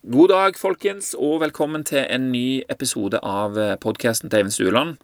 [0.00, 4.94] God dag, folkens, og velkommen til en ny episode av podkasten til Eivind Stueland.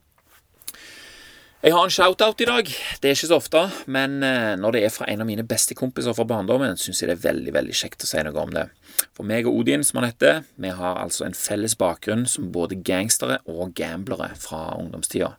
[1.61, 2.71] Jeg har en shout-out i dag.
[3.03, 5.77] Det er ikke så ofte, men eh, når det er fra en av mine beste
[5.77, 8.64] kompiser fra barndommen, syns jeg det er veldig veldig kjekt å si noe om det.
[9.12, 12.80] For meg og Odin, som han heter, vi har altså en felles bakgrunn som både
[12.80, 15.34] gangstere og gamblere fra ungdomstida.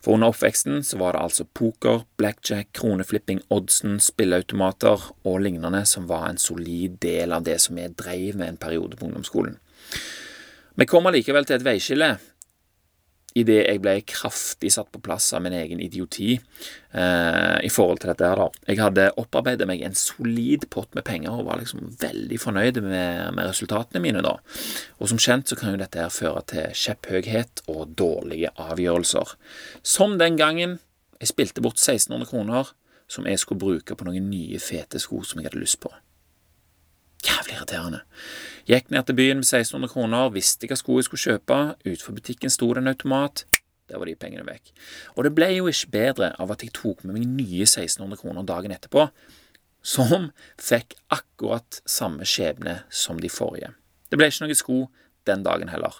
[0.00, 6.06] For under oppveksten så var det altså poker, blackjack, kroneflipping, oddsen, spilleautomater og lignende som
[6.10, 9.58] var en solid del av det som vi dreiv med en periode på ungdomsskolen.
[10.78, 12.12] Vi kom allikevel til et veiskille
[13.40, 18.12] idet jeg ble kraftig satt på plass av min egen idioti eh, i forhold til
[18.12, 18.64] dette her, da.
[18.70, 23.22] Jeg hadde opparbeidet meg en solid pott med penger og var liksom veldig fornøyd med,
[23.36, 24.36] med, resultatene mine, da.
[24.98, 29.36] Og som kjent så kan jo dette her føre til kjepphøyhet og dårlige avgjørelser.
[29.86, 30.78] Som den gangen
[31.18, 32.74] jeg spilte bort 1600 kroner
[33.08, 35.90] som jeg skulle bruke på noen nye, fete sko som jeg hadde lyst på.
[37.26, 38.02] Jævlig irriterende.
[38.68, 42.52] Gikk ned til byen med 1600 kroner, visste hva sko jeg skulle kjøpe, utenfor butikken
[42.52, 43.44] sto det en automat.
[43.88, 44.70] Der var de pengene vekk.
[45.16, 48.44] Og det ble jo ikke bedre av at jeg tok med meg nye 1600 kroner
[48.46, 49.08] dagen etterpå,
[49.80, 53.72] som fikk akkurat samme skjebne som de forrige.
[54.10, 54.78] Det ble ikke noen sko
[55.28, 55.96] den dagen heller.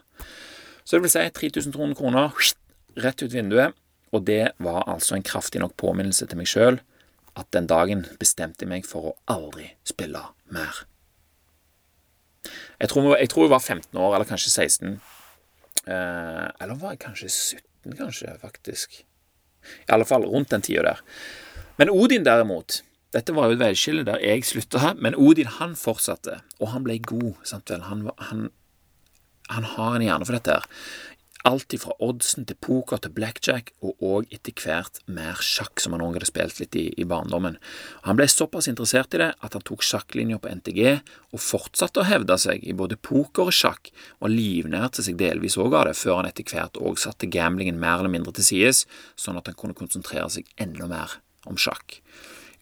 [0.85, 2.37] Så det vil si 3200 kroner
[2.99, 3.75] rett ut vinduet,
[4.13, 6.79] og det var altså en kraftig nok påminnelse til meg sjøl
[7.39, 10.23] at den dagen bestemte jeg meg for å aldri spille
[10.53, 10.85] mer.
[12.79, 14.99] Jeg tror, jeg tror jeg var 15 år, eller kanskje 16.
[15.89, 19.01] Eh, eller var jeg kanskje 17, kanskje, faktisk.
[19.89, 21.03] I alle fall rundt den tida der.
[21.79, 22.83] Men Odin, derimot
[23.15, 26.99] Dette var jo et veiskille der jeg slutta, men Odin han fortsatte, og han ble
[27.01, 27.39] god.
[27.49, 27.87] sant vel?
[27.89, 28.51] Han, han,
[29.49, 30.67] han har en hjerne for dette her.
[31.47, 36.03] Alt fra oddsen til poker til blackjack, og òg etter hvert mer sjakk, som han
[36.03, 37.61] òg hadde spilt litt i, i, barndommen.
[38.09, 40.81] Han ble såpass interessert i det at han tok sjakklinja på NTG,
[41.31, 45.79] og fortsatte å hevde seg i både poker og sjakk, og livnærte seg delvis òg
[45.79, 48.85] av det, før han etter hvert òg satte gamblingen mer eller mindre til sides,
[49.15, 52.01] sånn at han kunne konsentrere seg enda mer om sjakk.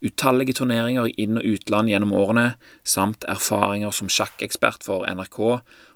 [0.05, 5.39] Utallige turneringer i inn- og utland gjennom årene, samt erfaringer som sjakkekspert for NRK,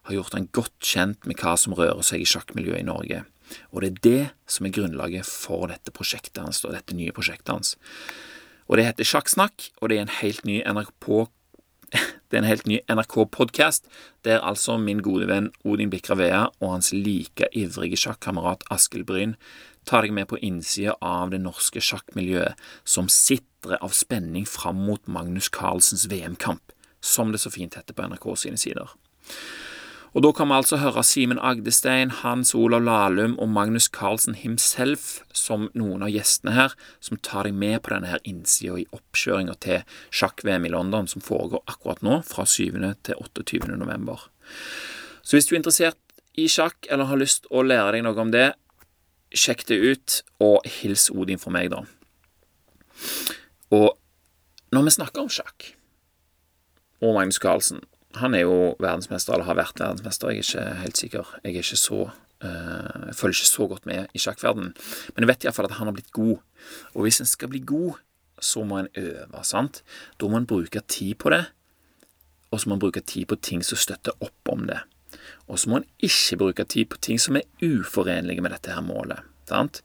[0.09, 3.25] har gjort han godt kjent med hva som rører seg i sjakkmiljøet i Norge.
[3.75, 7.53] Og det er det som er grunnlaget for dette prosjektet hans, og dette nye prosjektet
[7.53, 7.77] hans.
[8.71, 11.29] Og det heter Sjakksnakk, og det er en helt ny NRK
[12.31, 13.89] det er en helt ny NRK-podkast
[14.27, 19.35] der altså min gode venn Odin Bikravea og hans like ivrige sjakkamerat Askild Bryn
[19.89, 25.07] tar deg med på innsida av det norske sjakkmiljøet, som sitrer av spenning fram mot
[25.07, 28.93] Magnus Carlsens VM-kamp, som det så fint heter på NRK sine sider.
[30.11, 35.21] Og Da kan vi altså høre Simen Agdestein, Hans Olav Lahlum og Magnus Carlsen himself
[35.33, 39.55] som noen av gjestene her, som tar deg med på denne her innsida i oppkjøringa
[39.63, 42.75] til sjakk-VM i London, som foregår akkurat nå, fra 7.
[43.07, 43.71] til 28.
[43.79, 44.27] november.
[45.23, 45.99] Så hvis du er interessert
[46.35, 48.49] i sjakk, eller har lyst å lære deg noe om det,
[49.35, 51.85] sjekk det ut, og hils Odin for meg, da.
[53.75, 53.95] Og
[54.75, 55.73] når vi snakker om sjakk,
[57.01, 57.81] og Magnus Carlsen
[58.19, 61.33] han er jo verdensmester, eller har vært verdensmester, jeg er ikke helt sikker.
[61.45, 64.73] Jeg er ikke så uh, Jeg følger ikke så godt med i sjakkverdenen.
[65.15, 66.41] Men jeg vet iallfall at han har blitt god.
[66.95, 68.01] Og hvis en skal bli god,
[68.43, 69.85] så må en øve, sant?
[70.19, 71.45] Da må en bruke tid på det,
[72.51, 74.81] og så må en bruke tid på ting som støtter opp om det.
[75.49, 78.85] Og så må en ikke bruke tid på ting som er uforenlige med dette her
[78.85, 79.25] målet.
[79.51, 79.81] Sant?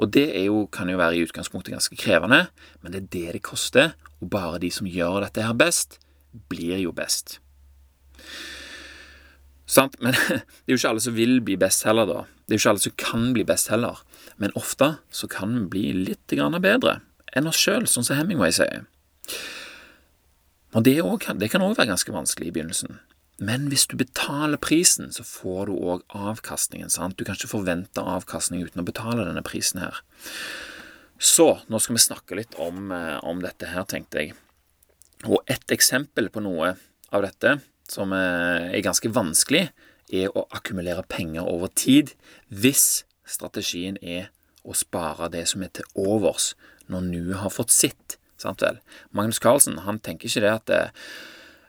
[0.00, 2.48] Og det jo, kan jo være i utgangspunktet ganske krevende,
[2.82, 6.00] men det er det det koster, og bare de som gjør dette her best,
[6.50, 7.38] blir jo best.
[9.70, 9.94] Sant?
[10.02, 12.24] Men det er jo ikke alle som vil bli best heller, da.
[12.44, 14.02] Det er jo ikke alle som kan bli best heller.
[14.36, 17.00] Men ofte så kan vi bli litt bedre
[17.34, 18.84] enn oss sjøl, sånn som Hemingway sier.
[20.74, 22.98] Og det, også, det kan òg være ganske vanskelig i begynnelsen.
[23.38, 26.90] Men hvis du betaler prisen, så får du òg avkastningen.
[26.90, 27.16] sant?
[27.16, 30.00] Du kan ikke forvente avkastning uten å betale denne prisen her.
[31.18, 34.34] Så nå skal vi snakke litt om, eh, om dette her, tenkte jeg.
[35.24, 36.76] Og et eksempel på noe
[37.12, 39.70] av dette som er ganske vanskelig,
[40.12, 42.12] er å akkumulere penger over tid
[42.52, 44.28] hvis strategien er
[44.64, 46.54] å spare det som er til overs
[46.88, 48.18] når nuet har fått sitt.
[48.40, 48.80] Sant vel?
[49.12, 50.82] Magnus Carlsen han tenker ikke det at det,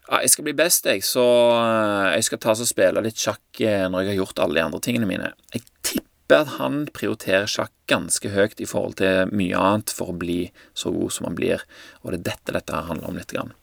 [0.06, 1.24] ja, jeg skal bli best, jeg, så
[1.58, 4.66] eh, jeg skal ta og spille litt sjakk eh, når jeg har gjort alle de
[4.68, 5.32] andre tingene mine.
[5.54, 10.20] Jeg tipper at han prioriterer sjakk ganske høyt i forhold til mye annet for å
[10.22, 10.40] bli
[10.78, 11.66] så god som han blir,
[12.04, 13.34] og det er dette dette handler om litt.
[13.34, 13.54] Grann.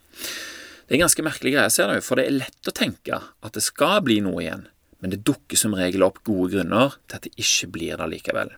[0.87, 3.65] Det er ganske merkelig greie, ser du, for det er lett å tenke at det
[3.65, 4.67] skal bli noe igjen,
[5.03, 8.55] men det dukker som regel opp gode grunner til at det ikke blir det likevel.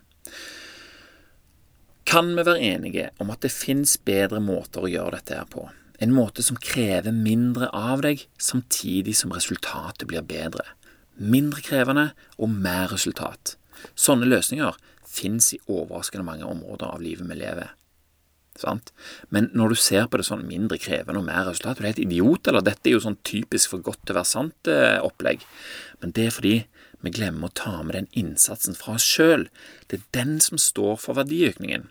[2.08, 5.68] Kan vi være enige om at det fins bedre måter å gjøre dette her på?
[6.04, 10.66] En måte som krever mindre av deg, samtidig som resultatet blir bedre.
[11.16, 13.54] Mindre krevende og mer resultat.
[13.96, 14.76] Sånne løsninger
[15.08, 17.72] fins i overraskende mange områder av livet vi lever.
[18.58, 18.92] Sant?
[19.34, 22.04] Men når du ser på det sånn mindre krevende og mer resultat, er du helt
[22.04, 25.48] idiot, eller dette er jo sånn typisk for godt til å være sant-opplegg.
[26.02, 26.54] Men det er fordi
[27.04, 29.48] vi glemmer å ta med den innsatsen fra oss sjøl.
[29.88, 31.88] Det er den som står for verdiøkningen.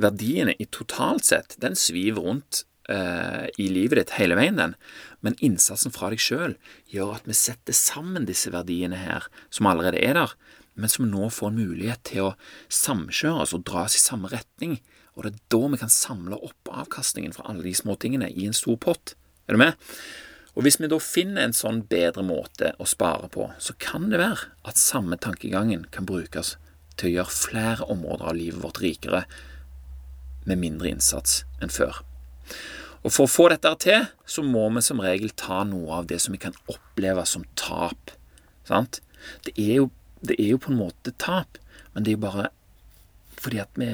[0.00, 4.74] Verdiene i totalt sett, den sviver rundt eh, i livet ditt hele veien, den.
[5.22, 6.56] Men innsatsen fra deg sjøl
[6.90, 10.34] gjør at vi setter sammen disse verdiene her, som allerede er der,
[10.74, 12.34] men som nå får en mulighet til å
[12.72, 14.78] samkjøres og dras i samme retning.
[15.14, 18.46] Og det er da vi kan samle opp avkastningen fra alle de små tingene i
[18.48, 19.14] en stor pott.
[19.46, 19.76] Er du med?
[20.52, 24.20] Og Hvis vi da finner en sånn bedre måte å spare på, så kan det
[24.20, 26.56] være at samme tankegangen kan brukes
[26.96, 29.24] til å gjøre flere områder av livet vårt rikere
[30.44, 32.02] med mindre innsats enn før.
[33.02, 36.20] Og For å få dette til, så må vi som regel ta noe av det
[36.22, 38.14] som vi kan oppleve som tap.
[38.68, 39.00] Sant?
[39.46, 39.88] Det er jo,
[40.22, 41.58] det er jo på en måte tap,
[41.92, 42.50] men det er jo bare
[43.42, 43.88] fordi at vi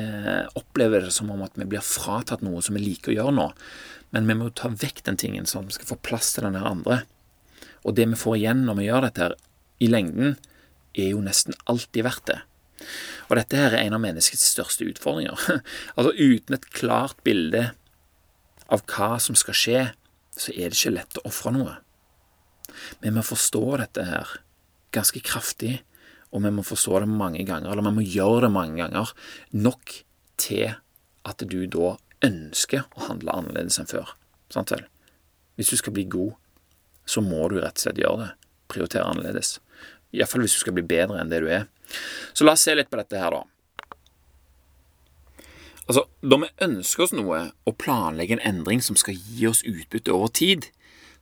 [0.60, 3.46] opplever det som om at vi blir fratatt noe som vi liker å gjøre nå.
[4.12, 7.02] Men vi må ta vekk den tingen som skal få plass til den andre.
[7.88, 9.36] Og det vi får igjen når vi gjør dette her,
[9.78, 10.36] i lengden,
[10.98, 12.38] er jo nesten alltid verdt det.
[13.28, 15.38] Og dette her er en av menneskets største utfordringer.
[15.96, 17.70] altså uten et klart bilde
[18.72, 19.84] av hva som skal skje,
[20.38, 21.76] så er det ikke lett å ofre noe.
[23.02, 24.34] Vi må forstå dette her
[24.94, 25.78] ganske kraftig,
[26.32, 29.12] og vi må forstå det mange ganger, eller vi må gjøre det mange ganger,
[29.56, 29.94] nok
[30.40, 30.76] til
[31.28, 34.12] at du da ønsker å handle annerledes enn før.
[34.52, 34.84] Sant vel?
[35.58, 36.36] Hvis du skal bli god,
[37.08, 38.30] så må du rett og slett gjøre det.
[38.68, 39.56] Prioritere annerledes.
[40.12, 41.66] Iallfall hvis du skal bli bedre enn det du er.
[42.36, 43.42] Så la oss se litt på dette her, da.
[45.88, 50.12] Altså, Når vi ønsker oss noe og planlegger en endring som skal gi oss utbytte
[50.12, 50.68] over tid,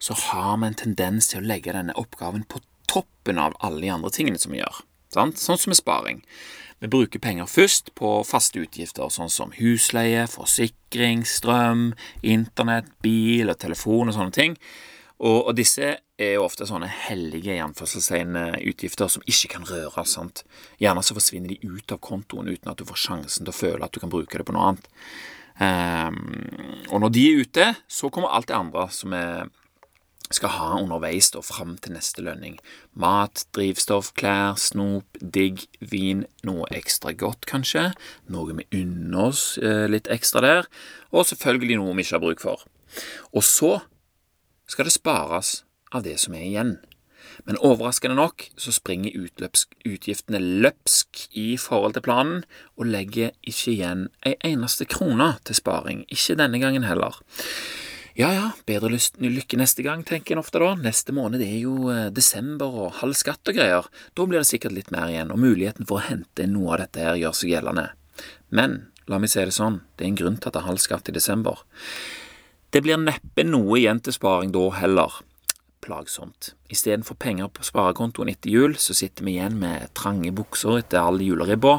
[0.03, 2.61] så har vi en tendens til å legge denne oppgaven på
[2.91, 4.83] toppen av alle de andre tingene som vi gjør.
[5.15, 5.39] Sant?
[5.39, 6.25] Sånn som med sparing.
[6.83, 11.95] Vi bruker penger først på faste utgifter, sånn som husleie, forsikring, strøm,
[12.27, 14.59] internett, bil og telefon og sånne ting.
[15.17, 20.15] Og, og disse er jo ofte sånne hellige utgifter som ikke kan røres.
[20.17, 20.45] sant?
[20.81, 23.85] Gjerne så forsvinner de ut av kontoen uten at du får sjansen til å føle
[23.85, 24.89] at du kan bruke det på noe annet.
[25.57, 29.25] Um, og når de er ute, så kommer alt det andre som vi
[30.35, 32.57] skal ha underveis da, fram til neste lønning.
[32.99, 37.93] Mat, drivstoff, klær, snop, digg, vin, noe ekstra godt kanskje,
[38.33, 40.71] noe vi unner oss eh, litt ekstra der,
[41.13, 42.67] og selvfølgelig noe vi ikke har bruk for.
[43.33, 43.73] Og så
[44.67, 45.61] skal det spares
[45.95, 46.77] av det som er igjen.
[47.45, 52.45] Men overraskende nok så springer utgiftene løpsk i forhold til planen,
[52.79, 56.05] og legger ikke igjen ei eneste krone til sparing.
[56.13, 57.19] Ikke denne gangen heller.
[58.17, 60.71] Ja ja, bedre lykke neste gang, tenker en ofte da.
[60.81, 63.89] Neste måned er jo eh, desember og halv skatt og greier.
[64.17, 66.87] Da blir det sikkert litt mer igjen, og muligheten for å hente inn noe av
[66.87, 67.91] dette her gjør seg gjeldende.
[68.57, 68.79] Men
[69.13, 71.13] la meg si det sånn, det er en grunn til at det er halv skatt
[71.13, 71.61] i desember.
[72.73, 75.21] Det blir neppe noe igjen til sparing da heller.
[75.87, 76.55] Plagsomt.
[76.69, 81.21] Istedenfor penger på sparekontoen etter jul, så sitter vi igjen med trange bukser etter all
[81.23, 81.77] juleribba,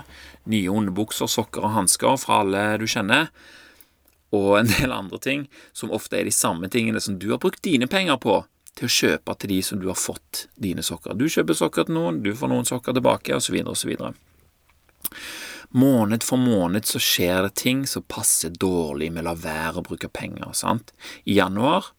[0.47, 3.27] nye underbukser, sokker og hansker fra alle du kjenner,
[4.31, 5.43] og en del andre ting,
[5.75, 8.37] som ofte er de samme tingene som du har brukt dine penger på
[8.77, 11.17] til å kjøpe til de som du har fått dine sokker.
[11.17, 13.93] Du kjøper sokker til noen, du får noen sokker tilbake, osv., osv.
[15.75, 19.87] Måned for måned så skjer det ting som passer dårlig med å la være å
[19.89, 20.53] bruke penger.
[20.55, 20.93] sant?
[21.25, 21.91] I januar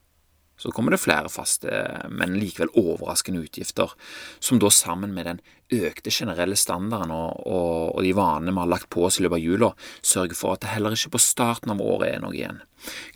[0.59, 1.71] så kommer det flere faste,
[2.11, 3.95] men likevel overraskende utgifter,
[4.43, 8.71] som da sammen med den økte generelle standarden og, og, og de vanene vi har
[8.73, 11.75] lagt på oss i løpet av jula, sørger for at det heller ikke på starten
[11.75, 12.63] av året er noe igjen.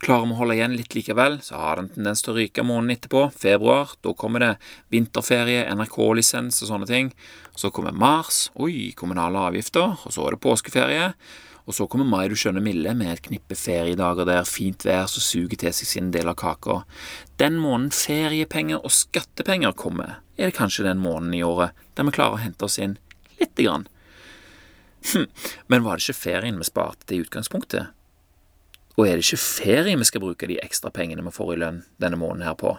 [0.03, 2.65] Klarer vi å holde igjen litt likevel, så har det en tendens til å ryke
[2.67, 3.95] måneden etterpå, februar.
[4.05, 4.51] Da kommer det
[4.93, 7.13] vinterferie, NRK-lisens og sånne ting.
[7.57, 11.09] Så kommer mars, oi, kommunale avgifter, og så er det påskeferie.
[11.63, 15.23] Og så kommer mai, du skjønner milde, med et knippe feriedager der fint vær som
[15.23, 16.81] suger til seg sin del av kaka.
[17.39, 22.15] Den måneden feriepenger og skattepenger kommer, er det kanskje den måneden i året der vi
[22.15, 22.97] klarer å hente oss inn
[23.39, 23.87] lite grann.
[25.13, 25.27] Hm,
[25.71, 27.91] men var det ikke ferien vi sparte til i utgangspunktet?
[28.97, 31.81] Og er det ikke ferie vi skal bruke de ekstra pengene vi får i lønn
[32.01, 32.75] denne måneden her på?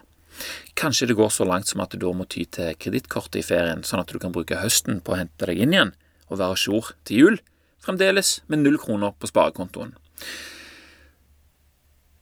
[0.79, 3.85] Kanskje det går så langt som at du da må ty til kredittkortet i ferien,
[3.87, 5.95] sånn at du kan bruke høsten på å hente deg inn igjen
[6.29, 7.43] og være jour til jul?
[7.85, 9.95] Fremdeles med null kroner på sparekontoen.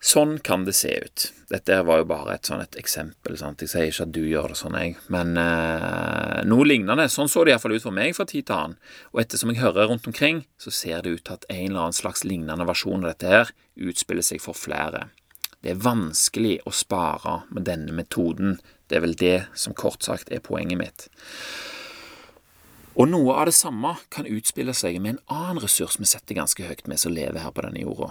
[0.02, 1.28] Sånn kan det se ut.
[1.46, 3.36] Dette var jo bare et, sånn et eksempel.
[3.38, 3.62] Sant?
[3.62, 4.96] Jeg sier ikke at du gjør det sånn, jeg.
[5.14, 7.06] Men eh, noe lignende.
[7.12, 8.74] Sånn så det iallfall ut for meg fra tid til annen.
[9.14, 11.98] Og ettersom jeg hører rundt omkring, så ser det ut til at en eller annen
[12.00, 15.06] slags lignende versjon av dette her utspiller seg for flere.
[15.62, 18.58] Det er vanskelig å spare med denne metoden.
[18.90, 21.06] Det er vel det som kort sagt er poenget mitt.
[22.92, 26.66] Og noe av det samme kan utspille seg med en annen ressurs vi setter ganske
[26.66, 28.10] høyt, vi som lever her på denne jorda.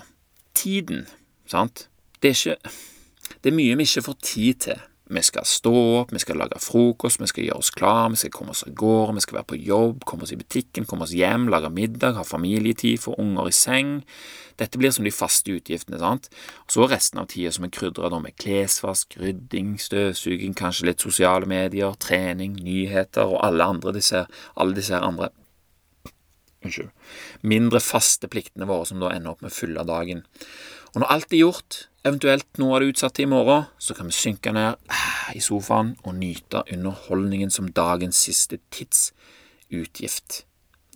[0.57, 1.05] Tiden,
[1.49, 1.85] sant?
[2.21, 6.13] Det er, ikke, det er mye vi ikke får tid til vi skal stå opp,
[6.13, 9.17] vi skal lage frokost, vi skal gjøre oss klar, vi skal komme oss av gårde,
[9.17, 12.23] vi skal være på jobb, komme oss i butikken, komme oss hjem, lage middag, ha
[12.27, 13.91] familietid, få unger i seng.
[14.61, 16.29] Dette blir som de faste utgiftene, sant.
[16.71, 21.97] Så resten av tida som er krydra med klesvask, rydding, støvsuging, kanskje litt sosiale medier,
[21.99, 24.25] trening, nyheter og alle andre disse,
[24.55, 25.33] alle disse andre
[26.61, 26.91] Unnskyld.
[27.41, 30.21] Mindre faste pliktene våre som da ender opp med å fylle dagen.
[30.91, 34.15] Og når alt er gjort, eventuelt noe av det til i morgen, så kan vi
[34.15, 40.41] synke ned ah, i sofaen og nyte underholdningen som dagens siste tidsutgift.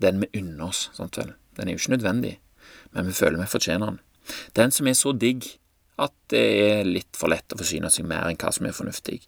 [0.02, 1.32] Den vi unner oss, sant vel.
[1.56, 2.34] Den er jo ikke nødvendig,
[2.92, 4.02] men vi føler vi fortjener den.
[4.58, 5.48] Den som er så digg
[6.02, 9.22] at det er litt for lett å forsyne seg mer enn hva som er fornuftig.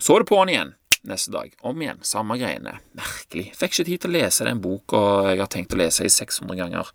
[0.00, 0.72] Så er det på'n igjen
[1.06, 1.52] neste dag.
[1.60, 2.78] Om igjen, samme greiene.
[2.96, 3.50] Merkelig.
[3.58, 6.56] Fikk ikke tid til å lese den boka jeg har tenkt å lese i 600
[6.58, 6.88] ganger.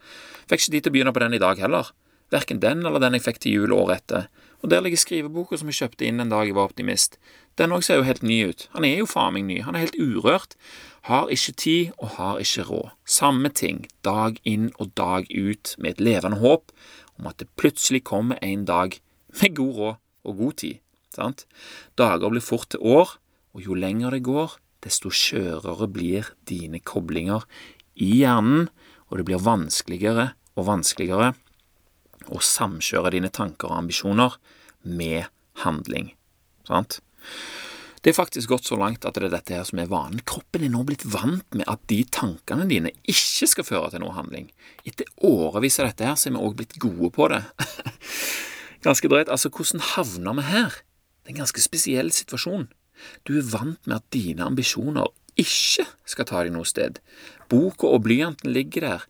[0.50, 1.94] Fikk ikke tid til å begynne på den i dag heller.
[2.32, 4.30] Verken den eller den jeg fikk til jul året etter.
[4.62, 7.18] Og der ligger skriveboka som jeg kjøpte inn en dag jeg var optimist.
[7.60, 8.68] Den òg ser jo helt ny ut.
[8.76, 9.58] Han er jo faen meg ny.
[9.66, 10.56] Han er helt urørt.
[11.10, 12.92] Har ikke tid og har ikke råd.
[13.10, 16.72] Samme ting, dag inn og dag ut, med et levende håp
[17.20, 18.96] om at det plutselig kommer en dag
[19.42, 20.80] med god råd og god tid.
[21.12, 21.46] Sant?
[21.98, 23.18] Dager blir fort til år,
[23.52, 27.44] og jo lenger det går, desto skjørere blir dine koblinger
[28.00, 28.70] i hjernen,
[29.10, 31.34] og det blir vanskeligere og vanskeligere
[32.32, 34.38] og samkjøre dine tanker og ambisjoner
[34.88, 35.28] med
[35.66, 36.14] handling.
[36.68, 37.02] Sant?
[38.02, 40.24] Det er faktisk gått så langt at det er dette her som er vanen.
[40.26, 44.16] Kroppen er nå blitt vant med at de tankene dine ikke skal føre til noe
[44.16, 44.48] handling.
[44.90, 47.44] Etter årevis av dette her så er vi òg blitt gode på det.
[48.88, 49.30] ganske drøyt.
[49.30, 50.80] Altså, hvordan havner vi her?
[51.22, 52.72] Det er en ganske spesiell situasjon.
[53.30, 56.98] Du er vant med at dine ambisjoner ikke skal ta deg noe sted.
[57.54, 59.06] Boka og blyanten ligger der,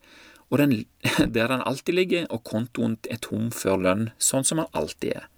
[0.52, 0.74] og den,
[1.36, 5.30] der den alltid ligger, og kontoen er tom før lønn, sånn som den alltid er.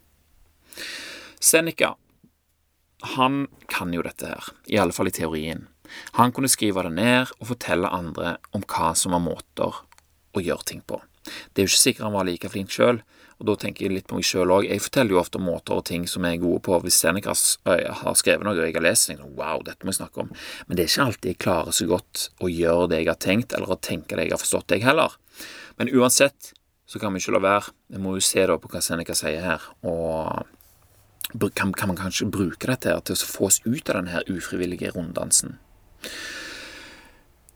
[1.44, 1.94] Seneca,
[3.16, 5.68] han kan jo dette her, i alle fall i teorien.
[6.18, 9.84] Han kunne skrive det ned og fortelle andre om hva som var måter
[10.34, 11.02] å gjøre ting på.
[11.54, 13.04] Det er jo ikke sikkert han var like flink sjøl,
[13.44, 14.66] og da tenker jeg litt på meg sjøl òg.
[14.72, 16.78] Jeg forteller jo ofte om måter og ting som jeg er gode på.
[16.86, 19.98] Hvis Seneca har skrevet noe og jeg har lest, tenker jeg wow, dette må jeg
[19.98, 20.30] snakke om.
[20.70, 23.56] Men det er ikke alltid jeg klarer så godt å gjøre det jeg har tenkt,
[23.58, 25.18] eller å tenke det jeg har forstått, jeg heller.
[25.76, 26.54] Men uansett
[26.88, 27.74] så kan vi ikke la være.
[27.92, 32.30] Vi må jo se da på hva Seneca sier her, og kan, kan man kanskje
[32.32, 35.58] bruke dette her til å få oss ut av denne ufrivillige runddansen.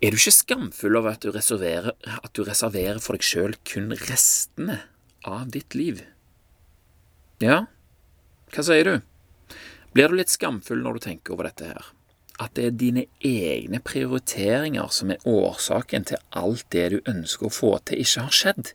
[0.04, 3.96] Er du ikke skamfull over at du reserverer, at du reserverer for deg sjøl kun
[4.04, 4.82] restene
[5.28, 6.02] av ditt liv?
[7.44, 7.66] Ja,
[8.54, 9.58] hva sier du?
[9.94, 11.92] Blir du litt skamfull når du tenker over dette her?
[12.42, 17.54] At det er dine egne prioriteringer som er årsaken til alt det du ønsker å
[17.54, 18.72] få til, ikke har skjedd?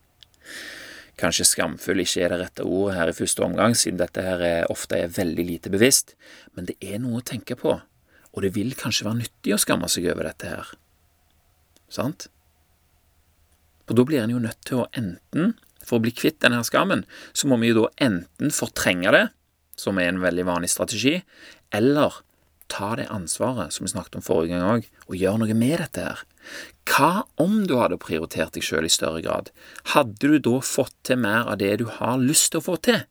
[1.21, 4.71] Kanskje skamfull ikke er det rette ordet her i første omgang, siden dette her er,
[4.73, 6.16] ofte er veldig lite bevisst,
[6.56, 7.76] men det er noe å tenke på,
[8.32, 10.73] og det vil kanskje være nyttig å skamme seg over dette her
[11.92, 12.28] sant?
[13.87, 15.54] For da blir en jo nødt til å enten,
[15.87, 19.25] for å bli kvitt denne skammen, så må vi jo da enten fortrenge det,
[19.79, 21.19] som er en veldig vanlig strategi,
[21.75, 22.21] eller
[22.73, 26.05] ta det ansvaret, som vi snakket om forrige gang òg, og gjøre noe med dette
[26.07, 26.23] her.
[26.89, 29.51] Hva om du hadde prioritert deg sjøl i større grad?
[29.93, 33.03] Hadde du da fått til mer av det du har lyst til å få til?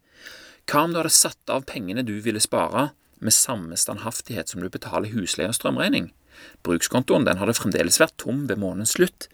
[0.70, 4.70] Hva om du hadde satt av pengene du ville spare, med samme standhaftighet som du
[4.74, 6.10] betaler husleie og strømregning?
[6.65, 9.27] Brukskontoen den hadde fremdeles vært tom ved månedens slutt,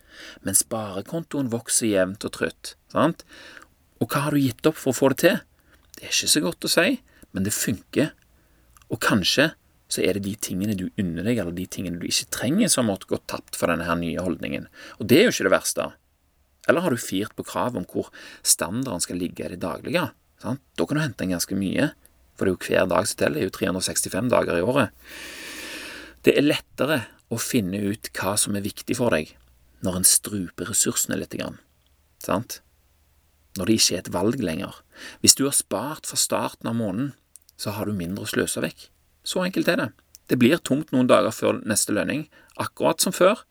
[0.45, 2.73] men sparekontoen vokser jevnt og trutt.
[2.93, 3.23] Sant?
[4.01, 5.39] Og hva har du gitt opp for å få det til?
[5.97, 6.89] Det er ikke så godt å si,
[7.33, 8.11] men det funker.
[8.93, 9.51] Og kanskje
[9.91, 12.89] så er det de tingene du unner deg, eller de tingene du ikke trenger, som
[12.89, 14.67] måtte gå tapt for denne her nye holdningen.
[14.99, 15.87] Og det er jo ikke det verste.
[16.67, 18.11] Eller har du firt på kravet om hvor
[18.43, 20.09] standarden skal ligge i det daglige?
[20.43, 20.61] Sant?
[20.77, 21.91] Da kan du hente inn ganske mye,
[22.37, 23.39] for det er jo hver dag som teller.
[23.39, 25.07] Det er jo 365 dager i året.
[26.27, 26.95] Det er lettere
[27.31, 29.29] å finne ut hva som er viktig for deg,
[29.79, 31.37] når en struper ressursene litt.
[32.19, 32.57] Sant?
[33.55, 34.81] Når det ikke er et valg lenger.
[35.23, 37.13] Hvis du har spart fra starten av måneden,
[37.55, 38.89] så har du mindre å sløse vekk.
[39.23, 39.87] Så enkelt er det.
[40.27, 42.27] Det blir tomt noen dager før neste lønning,
[42.59, 43.46] akkurat som før,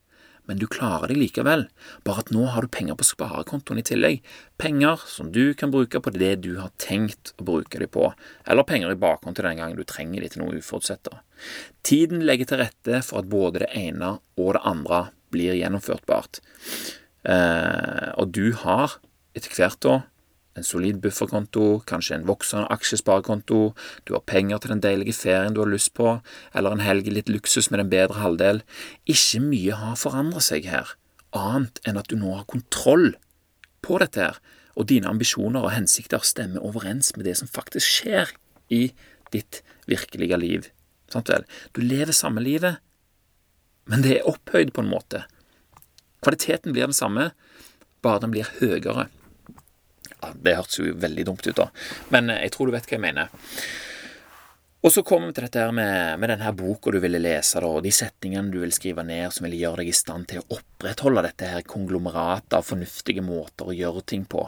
[0.46, 1.66] men du klarer deg likevel,
[2.06, 4.20] bare at nå har du penger på sparekontoen i tillegg,
[4.62, 8.10] penger som du kan bruke på det du har tenkt å bruke dem på,
[8.46, 11.10] eller penger i bakhånd til den gangen du trenger dem til noe uforutsett.
[11.86, 15.02] Tiden legger til rette for at både det ene og det andre
[15.34, 16.40] blir gjennomførtbart,
[17.28, 19.00] eh, og du har
[19.36, 19.96] etter hvert da
[20.56, 23.60] en solid bufferkonto, kanskje en voksende aksjesparekonto,
[24.04, 26.18] du har penger til den deilige ferien du har lyst på,
[26.56, 28.62] eller en helg litt luksus med den bedre halvdel.
[29.04, 30.94] Ikke mye har forandret seg her,
[31.36, 33.12] annet enn at du nå har kontroll
[33.84, 34.40] på dette her,
[34.76, 38.32] og dine ambisjoner og hensikter stemmer overens med det som faktisk skjer
[38.72, 38.90] i
[39.32, 40.68] ditt virkelige liv.
[41.12, 41.46] Sant vel?
[41.72, 42.82] Du lever samme livet,
[43.86, 45.22] men det er opphøyd på en måte.
[46.25, 47.30] Kvaliteten blir den samme,
[48.02, 49.06] bare den blir høyere.
[50.35, 51.68] Det hørtes jo veldig dumt ut, da,
[52.14, 53.45] men jeg tror du vet hva jeg mener.
[54.87, 57.66] Og så kommer vi til dette her med, med denne boka du ville lese, da,
[57.66, 60.59] og de setningene du vil skrive ned som vil gjøre deg i stand til å
[60.61, 64.45] opprettholde dette her konglomeratet av fornuftige måter å gjøre ting på.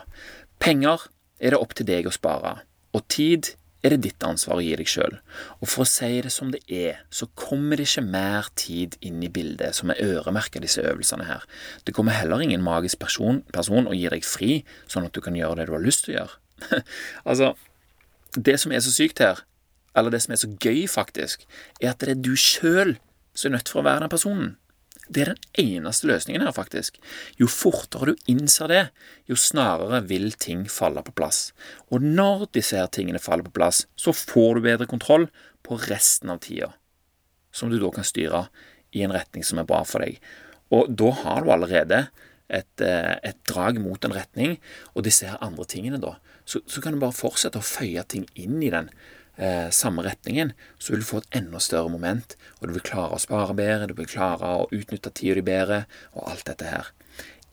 [0.63, 1.09] Penger
[1.43, 2.55] er det opp til deg å spare,
[2.95, 3.51] og tid
[3.85, 5.19] er det ditt ansvar å gi deg sjøl.
[5.61, 9.23] Og for å si det som det er, så kommer det ikke mer tid inn
[9.23, 11.47] i bildet som er øremerka disse øvelsene her.
[11.87, 15.39] Det kommer heller ingen magisk person, person og gir deg fri, sånn at du kan
[15.39, 16.83] gjøre det du har lyst til å gjøre.
[17.31, 17.53] altså,
[18.35, 19.45] det som er så sykt her,
[19.99, 21.47] eller det som er så gøy, faktisk,
[21.81, 22.97] er at det er du sjøl
[23.35, 24.57] som er nødt for å være den personen.
[25.09, 26.99] Det er den eneste løsningen her, faktisk.
[27.41, 28.83] Jo fortere du innser det,
[29.31, 31.53] jo snarere vil ting falle på plass.
[31.89, 35.29] Og når disse her tingene faller på plass, så får du bedre kontroll
[35.65, 36.75] på resten av tida,
[37.53, 38.47] som du da kan styre
[38.97, 40.21] i en retning som er bra for deg.
[40.75, 42.07] Og da har du allerede
[42.49, 44.59] et, eh, et drag mot en retning,
[44.95, 46.17] og disse her andre tingene, da,
[46.49, 48.89] så, så kan du bare fortsette å føye ting inn i den
[49.39, 53.17] eh, samme retningen, så vil du få et enda større moment, og du vil klare
[53.17, 56.93] å spare bedre, du vil klare å utnytte tida di bedre, og alt dette her.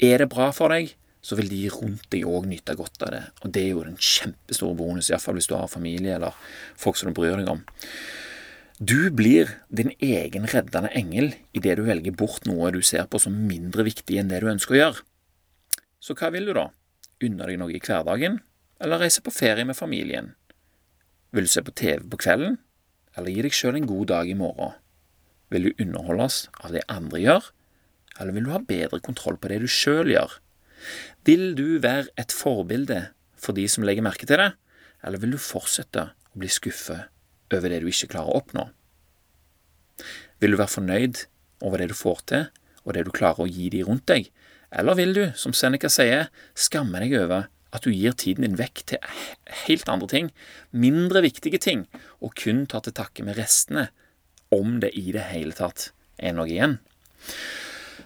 [0.03, 3.23] Er det bra for deg, så vil de rundt deg òg nyte godt av det,
[3.41, 6.37] og det er jo en kjempestor bonus, iallfall hvis du har familie eller
[6.77, 7.63] folk som du bryr deg om.
[8.77, 13.37] Du blir din egen reddende engel idet du velger bort noe du ser på som
[13.47, 15.05] mindre viktig enn det du ønsker å gjøre.
[16.03, 16.67] Så hva vil du, da?
[17.23, 18.41] Unne deg noe i hverdagen,
[18.83, 20.33] eller reise på ferie med familien?
[21.33, 22.57] Vil du se på TV på kvelden,
[23.15, 24.75] eller gi deg sjøl en god dag i morgen?
[25.53, 27.49] Vil du underholdes av det andre gjør,
[28.19, 30.37] eller vil du ha bedre kontroll på det du sjøl gjør?
[31.27, 33.01] Vil du være et forbilde
[33.39, 34.51] for de som legger merke til det,
[35.05, 37.11] eller vil du fortsette å bli skuffet
[37.53, 38.67] over det du ikke klarer å oppnå?
[40.41, 41.25] Vil du være fornøyd
[41.63, 42.47] over det du får til,
[42.85, 44.29] og det du klarer å gi de rundt deg,
[44.75, 48.85] eller vil du, som Seneca sier, skamme deg over at du gir tiden din vekk
[48.91, 49.21] til
[49.65, 50.31] helt andre ting,
[50.71, 51.85] mindre viktige ting,
[52.23, 53.89] og kun tar til takke med restene,
[54.53, 55.89] om det i det hele tatt
[56.21, 56.79] er noe igjen.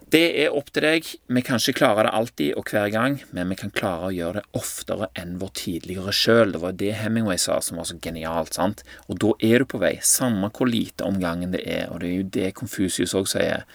[0.09, 1.05] Det er opp til deg.
[1.29, 4.39] Vi kan ikke klare det alltid og hver gang, men vi kan klare å gjøre
[4.39, 6.55] det oftere enn vår tidligere sjøl.
[6.55, 8.57] Det var det Hemingway sa som var så genialt.
[8.57, 8.81] sant?
[9.05, 11.91] Og da er du på vei, samme hvor lite om gangen det er.
[11.93, 13.67] Og det er jo det Confucius òg sier.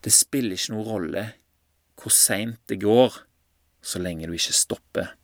[0.00, 1.26] Det spiller ikke noen rolle
[2.00, 3.20] hvor seint det går,
[3.82, 5.14] så lenge du ikke stopper.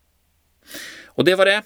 [1.17, 1.59] Og det var det.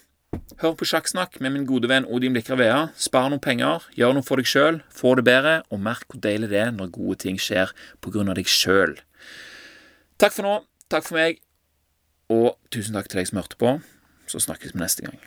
[0.61, 4.39] Hør på Sjakksnakk med min gode venn Odin Blikra Spar noen penger, gjør noe for
[4.39, 7.73] deg sjøl, få det bedre, og merk hvor deilig det er når gode ting skjer
[8.01, 8.99] på grunn av deg sjøl.
[10.21, 10.55] Takk for nå.
[10.91, 11.41] Takk for meg.
[12.31, 13.79] Og tusen takk til deg som hørte på.
[14.31, 15.19] Så snakkes vi neste gang.